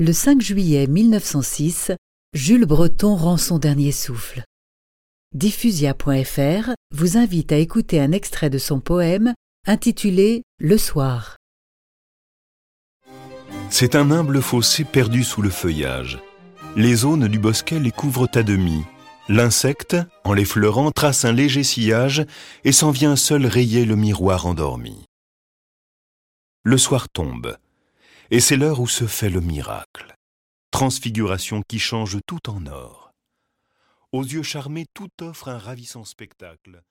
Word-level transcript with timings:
Le 0.00 0.12
5 0.12 0.40
juillet 0.40 0.86
1906, 0.86 1.90
Jules 2.32 2.66
Breton 2.66 3.16
rend 3.16 3.36
son 3.36 3.58
dernier 3.58 3.90
souffle. 3.90 4.44
Diffusia.fr 5.34 6.70
vous 6.94 7.16
invite 7.16 7.50
à 7.50 7.56
écouter 7.56 7.98
un 8.00 8.12
extrait 8.12 8.48
de 8.48 8.58
son 8.58 8.78
poème 8.78 9.34
intitulé 9.66 10.44
Le 10.60 10.78
soir. 10.78 11.36
C'est 13.70 13.96
un 13.96 14.12
humble 14.12 14.40
fossé 14.40 14.84
perdu 14.84 15.24
sous 15.24 15.42
le 15.42 15.50
feuillage. 15.50 16.20
Les 16.76 16.94
zones 16.94 17.26
du 17.26 17.40
bosquet 17.40 17.80
les 17.80 17.90
couvrent 17.90 18.30
à 18.34 18.44
demi. 18.44 18.84
L'insecte, 19.28 19.96
en 20.22 20.32
les 20.32 20.44
fleurant, 20.44 20.92
trace 20.92 21.24
un 21.24 21.32
léger 21.32 21.64
sillage 21.64 22.24
et 22.62 22.70
s'en 22.70 22.92
vient 22.92 23.16
seul 23.16 23.46
rayer 23.46 23.84
le 23.84 23.96
miroir 23.96 24.46
endormi. 24.46 25.06
Le 26.62 26.78
soir 26.78 27.08
tombe, 27.08 27.56
et 28.30 28.40
c'est 28.40 28.56
l'heure 28.56 28.80
où 28.80 28.86
se 28.86 29.06
fait 29.06 29.30
le 29.30 29.40
miracle. 29.40 30.14
Transfiguration 30.70 31.62
qui 31.66 31.78
change 31.78 32.18
tout 32.26 32.50
en 32.50 32.66
or. 32.66 33.10
Aux 34.12 34.22
yeux 34.22 34.42
charmés, 34.42 34.86
tout 34.92 35.08
offre 35.22 35.48
un 35.48 35.58
ravissant 35.58 36.04
spectacle. 36.04 36.82